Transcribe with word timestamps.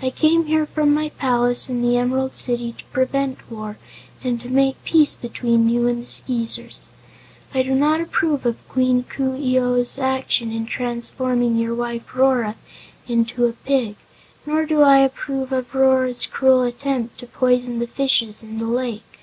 I 0.00 0.08
came 0.08 0.46
here 0.46 0.64
from 0.64 0.94
my 0.94 1.10
palace 1.10 1.68
in 1.68 1.82
the 1.82 1.98
Emerald 1.98 2.34
City 2.34 2.72
to 2.78 2.84
prevent 2.92 3.52
war 3.52 3.76
and 4.24 4.40
to 4.40 4.48
make 4.48 4.82
peace 4.84 5.14
between 5.14 5.68
you 5.68 5.86
and 5.86 6.00
the 6.00 6.06
Skeezers. 6.06 6.88
I 7.52 7.62
do 7.62 7.74
not 7.74 8.00
approve 8.00 8.46
of 8.46 8.66
Queen 8.70 9.02
Coo 9.04 9.36
ee 9.36 9.60
oh's 9.60 9.98
action 9.98 10.50
in 10.50 10.64
transforming 10.64 11.56
your 11.58 11.74
wife 11.74 12.14
Rora 12.16 12.56
into 13.06 13.44
a 13.44 13.52
pig, 13.52 13.96
nor 14.46 14.64
do 14.64 14.80
I 14.80 15.00
approve 15.00 15.52
of 15.52 15.74
Rora's 15.74 16.24
cruel 16.24 16.62
attempt 16.62 17.18
to 17.20 17.26
poison 17.26 17.80
the 17.80 17.86
fishes 17.86 18.42
in 18.42 18.56
the 18.56 18.66
lake. 18.66 19.18